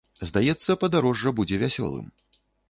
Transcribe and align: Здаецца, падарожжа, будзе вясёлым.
Здаецца, 0.29 0.75
падарожжа, 0.83 1.35
будзе 1.41 1.61
вясёлым. 1.65 2.09